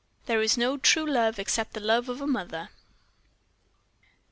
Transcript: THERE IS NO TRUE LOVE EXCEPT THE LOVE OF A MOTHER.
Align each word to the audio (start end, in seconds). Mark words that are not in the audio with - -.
THERE 0.25 0.41
IS 0.41 0.57
NO 0.57 0.77
TRUE 0.77 1.05
LOVE 1.05 1.37
EXCEPT 1.37 1.73
THE 1.73 1.79
LOVE 1.79 2.09
OF 2.09 2.21
A 2.21 2.25
MOTHER. 2.25 2.69